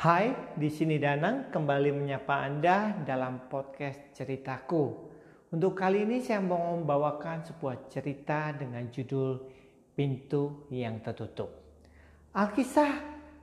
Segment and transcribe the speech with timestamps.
[0.00, 4.96] Hai, di sini Danang kembali menyapa Anda dalam podcast ceritaku.
[5.52, 9.44] Untuk kali ini saya mau membawakan sebuah cerita dengan judul
[9.92, 11.52] Pintu yang Tertutup.
[12.32, 12.96] Alkisah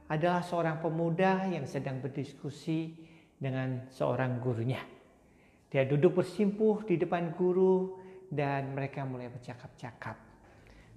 [0.09, 3.05] adalah seorang pemuda yang sedang berdiskusi
[3.37, 4.81] dengan seorang gurunya.
[5.69, 8.01] Dia duduk bersimpuh di depan guru
[8.33, 10.17] dan mereka mulai bercakap-cakap.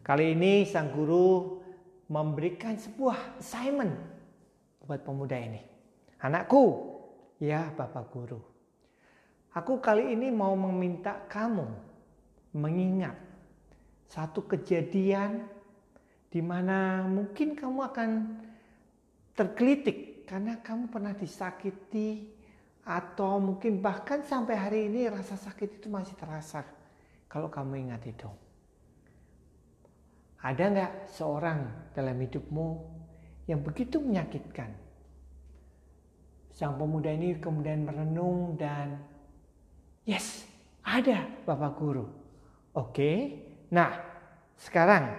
[0.01, 1.61] Kali ini sang guru
[2.09, 4.20] memberikan sebuah assignment
[4.85, 5.61] buat pemuda ini.
[6.21, 6.63] Anakku,
[7.41, 8.41] ya Bapak Guru.
[9.51, 11.67] Aku kali ini mau meminta kamu
[12.55, 13.19] mengingat
[14.07, 15.47] satu kejadian
[16.31, 18.11] di mana mungkin kamu akan
[19.35, 22.31] tergelitik karena kamu pernah disakiti
[22.87, 26.63] atau mungkin bahkan sampai hari ini rasa sakit itu masih terasa
[27.27, 28.31] kalau kamu ingat itu.
[30.41, 32.69] Ada nggak seorang dalam hidupmu
[33.51, 34.71] yang begitu menyakitkan?
[36.55, 39.03] Sang pemuda ini kemudian merenung dan
[40.07, 40.47] yes,
[40.87, 42.07] ada Bapak Guru.
[42.79, 43.43] Oke,
[43.75, 43.99] nah
[44.55, 45.19] sekarang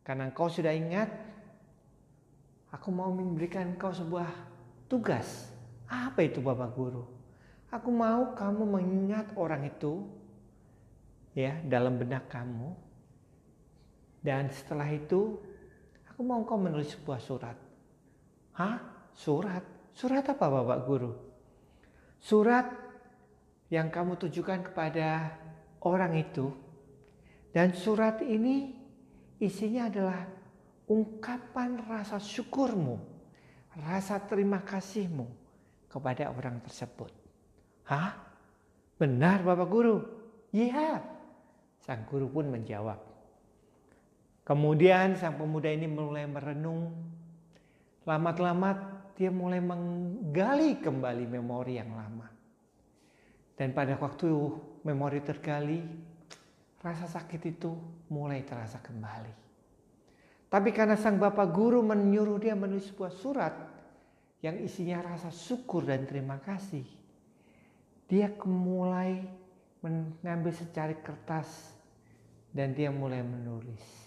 [0.00, 1.12] karena engkau sudah ingat,
[2.72, 4.32] aku mau memberikan engkau sebuah
[4.88, 5.52] tugas.
[5.84, 7.04] Apa itu Bapak Guru?
[7.68, 10.08] Aku mau kamu mengingat orang itu
[11.36, 12.72] ya dalam benak kamu
[14.24, 15.36] dan setelah itu,
[16.14, 17.58] aku mau kau menulis sebuah surat.
[18.54, 18.78] Hah?
[19.10, 19.66] Surat?
[19.90, 21.10] Surat apa Bapak Guru?
[22.22, 22.70] Surat
[23.66, 25.34] yang kamu tujukan kepada
[25.82, 26.54] orang itu.
[27.50, 28.78] Dan surat ini
[29.42, 30.22] isinya adalah
[30.86, 32.94] ungkapan rasa syukurmu,
[33.82, 35.26] rasa terima kasihmu
[35.90, 37.10] kepada orang tersebut.
[37.90, 38.14] Hah?
[38.94, 39.98] Benar Bapak Guru?
[40.54, 41.02] Iya.
[41.82, 43.13] Sang guru pun menjawab.
[44.44, 46.92] Kemudian sang pemuda ini mulai merenung.
[48.04, 48.76] Lama-lama
[49.16, 52.28] dia mulai menggali kembali memori yang lama.
[53.56, 54.28] Dan pada waktu
[54.84, 55.80] memori tergali,
[56.84, 57.72] rasa sakit itu
[58.12, 59.32] mulai terasa kembali.
[60.52, 63.54] Tapi karena sang bapak guru menyuruh dia menulis sebuah surat
[64.44, 66.84] yang isinya rasa syukur dan terima kasih,
[68.04, 69.24] dia mulai
[69.80, 71.72] mengambil secari kertas
[72.52, 74.03] dan dia mulai menulis.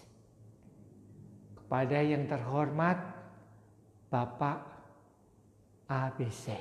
[1.68, 2.96] Pada yang terhormat
[4.08, 4.58] Bapak
[5.84, 6.56] ABC.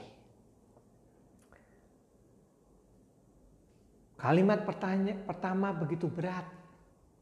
[4.20, 6.44] Kalimat pertanya, pertama begitu berat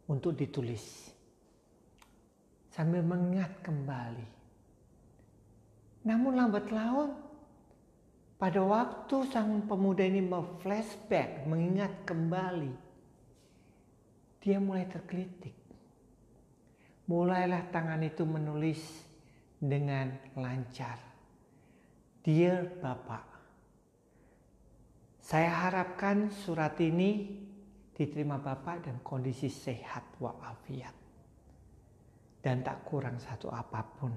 [0.09, 1.13] untuk ditulis.
[2.73, 4.29] Sambil mengingat kembali.
[6.09, 7.13] Namun lambat laun,
[8.41, 10.25] pada waktu sang pemuda ini
[10.61, 12.73] flashback, mengingat kembali,
[14.41, 15.64] dia mulai tergelitik
[17.05, 18.81] mulailah tangan itu menulis
[19.61, 20.97] dengan lancar.
[22.25, 23.25] Dear Bapak,
[25.21, 27.41] saya harapkan surat ini
[27.93, 30.93] diterima Bapak dan kondisi sehat walafiat.
[32.41, 34.13] Dan tak kurang satu apa pun.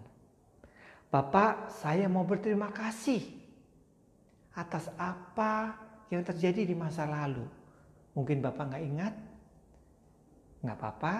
[1.08, 3.24] Bapak, saya mau berterima kasih
[4.52, 5.80] atas apa
[6.12, 7.44] yang terjadi di masa lalu.
[8.12, 9.14] Mungkin Bapak nggak ingat?
[10.60, 11.14] Nggak apa-apa,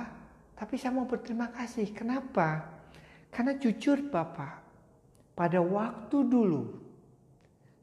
[0.58, 1.94] tapi saya mau berterima kasih.
[1.94, 2.66] Kenapa?
[3.30, 4.58] Karena jujur Bapak,
[5.38, 6.74] pada waktu dulu,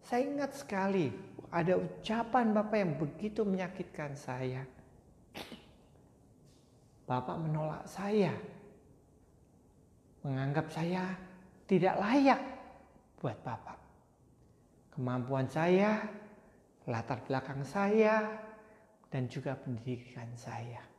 [0.03, 1.07] saya ingat sekali
[1.47, 4.67] ada ucapan Bapak yang begitu menyakitkan saya.
[7.07, 8.35] Bapak menolak saya,
[10.27, 11.15] menganggap saya
[11.71, 12.41] tidak layak
[13.23, 13.79] buat Bapak.
[14.91, 16.03] Kemampuan saya,
[16.89, 18.35] latar belakang saya,
[19.07, 20.94] dan juga pendidikan saya.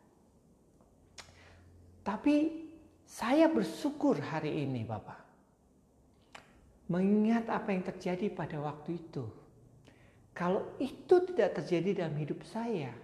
[2.07, 2.55] Tapi
[3.03, 5.27] saya bersyukur hari ini Bapak.
[6.87, 9.27] Mengingat apa yang terjadi pada waktu itu.
[10.31, 12.95] Kalau itu tidak terjadi dalam hidup saya.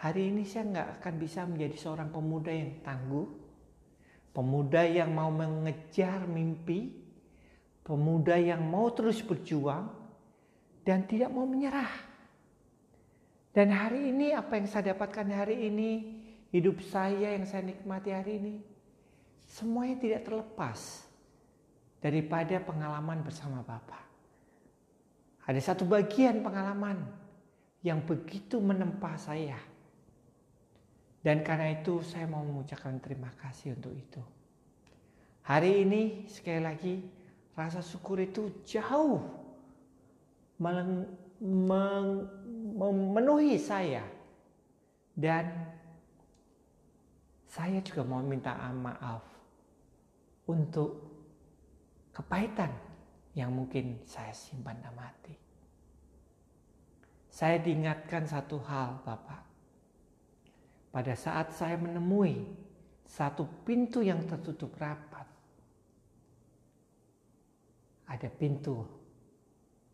[0.00, 3.28] Hari ini saya nggak akan bisa menjadi seorang pemuda yang tangguh.
[4.32, 6.96] Pemuda yang mau mengejar mimpi.
[7.84, 9.92] Pemuda yang mau terus berjuang.
[10.80, 11.92] Dan tidak mau menyerah.
[13.52, 16.15] Dan hari ini apa yang saya dapatkan hari ini
[16.56, 18.56] hidup saya yang saya nikmati hari ini,
[19.44, 21.04] semuanya tidak terlepas
[22.00, 24.00] daripada pengalaman bersama Bapak.
[25.44, 27.04] Ada satu bagian pengalaman
[27.84, 29.60] yang begitu menempa saya.
[31.20, 34.22] Dan karena itu saya mau mengucapkan terima kasih untuk itu.
[35.44, 36.94] Hari ini sekali lagi
[37.52, 39.20] rasa syukur itu jauh
[42.80, 44.02] memenuhi saya.
[45.12, 45.76] Dan
[47.56, 49.24] saya juga mau minta maaf
[50.44, 50.92] untuk
[52.12, 52.68] kepahitan
[53.32, 55.32] yang mungkin saya simpan dalam hati.
[57.32, 59.40] Saya diingatkan satu hal, Bapak.
[60.92, 62.44] Pada saat saya menemui
[63.08, 65.24] satu pintu yang tertutup rapat,
[68.04, 68.84] ada pintu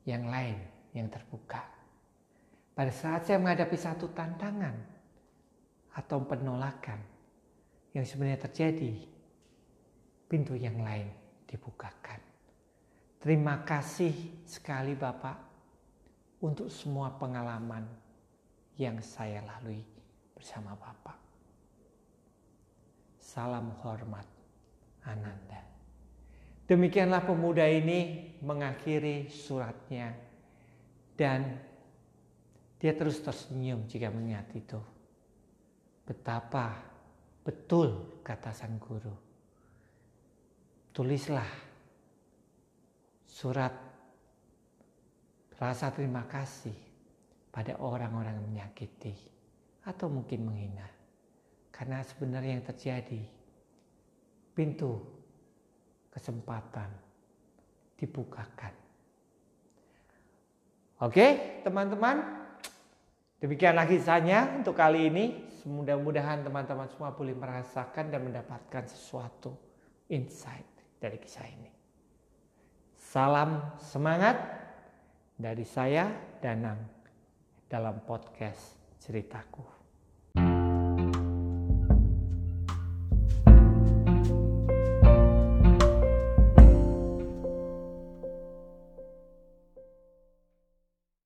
[0.02, 0.58] yang lain
[0.98, 1.62] yang terbuka.
[2.74, 4.74] Pada saat saya menghadapi satu tantangan
[5.94, 7.11] atau penolakan
[7.92, 8.92] yang sebenarnya terjadi,
[10.28, 11.12] pintu yang lain
[11.44, 12.20] dibukakan.
[13.20, 15.38] Terima kasih sekali Bapak
[16.42, 17.86] untuk semua pengalaman
[18.80, 19.84] yang saya lalui
[20.34, 21.18] bersama Bapak.
[23.22, 24.26] Salam hormat
[25.06, 25.62] Ananda.
[26.66, 30.16] Demikianlah pemuda ini mengakhiri suratnya
[31.14, 31.60] dan
[32.82, 34.80] dia terus tersenyum jika mengingat itu.
[36.02, 36.91] Betapa
[37.42, 39.14] betul kata sang guru.
[40.94, 41.46] Tulislah
[43.26, 43.72] surat
[45.58, 46.74] rasa terima kasih
[47.54, 49.14] pada orang-orang yang menyakiti
[49.86, 50.88] atau mungkin menghina.
[51.72, 53.22] Karena sebenarnya yang terjadi,
[54.52, 55.00] pintu
[56.12, 56.92] kesempatan
[57.96, 58.74] dibukakan.
[61.02, 62.41] Oke, teman-teman.
[63.42, 65.24] Demikianlah kisahnya untuk kali ini.
[65.66, 69.58] Mudah-mudahan teman-teman semua boleh merasakan dan mendapatkan sesuatu
[70.14, 70.66] insight
[71.02, 71.70] dari kisah ini.
[72.94, 74.38] Salam semangat
[75.34, 76.06] dari saya
[76.38, 76.86] Danang
[77.66, 79.81] dalam podcast ceritaku.